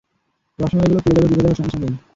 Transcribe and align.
রসমালাইগুলো 0.59 0.99
ফুলে 1.03 1.15
যাবে 1.15 1.27
দুধে 1.29 1.41
দেওয়ার 1.41 1.57
সঙ্গে 1.59 1.71
সঙ্গেই। 1.73 1.93